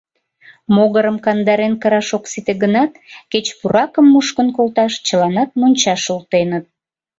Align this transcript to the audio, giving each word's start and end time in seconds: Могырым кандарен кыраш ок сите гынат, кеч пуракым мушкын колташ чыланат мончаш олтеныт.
Могырым 0.75 1.17
кандарен 1.25 1.73
кыраш 1.81 2.09
ок 2.17 2.23
сите 2.31 2.53
гынат, 2.63 2.91
кеч 3.31 3.45
пуракым 3.59 4.05
мушкын 4.13 4.47
колташ 4.57 4.93
чыланат 5.07 5.49
мончаш 5.59 6.03
олтеныт. 6.13 6.65